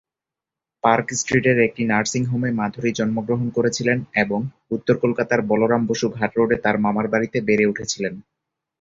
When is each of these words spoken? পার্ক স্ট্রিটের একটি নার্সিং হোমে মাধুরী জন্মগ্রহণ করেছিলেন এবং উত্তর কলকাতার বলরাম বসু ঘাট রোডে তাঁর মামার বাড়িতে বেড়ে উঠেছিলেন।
পার্ক 0.83 1.07
স্ট্রিটের 1.13 1.57
একটি 1.67 1.81
নার্সিং 1.85 2.21
হোমে 2.25 2.49
মাধুরী 2.59 2.91
জন্মগ্রহণ 2.99 3.47
করেছিলেন 3.57 3.97
এবং 4.23 4.39
উত্তর 4.71 4.95
কলকাতার 5.03 5.41
বলরাম 5.49 5.81
বসু 5.89 6.07
ঘাট 6.09 6.31
রোডে 6.35 6.57
তাঁর 6.63 6.77
মামার 6.85 7.07
বাড়িতে 7.13 7.37
বেড়ে 7.47 7.65
উঠেছিলেন। 7.71 8.13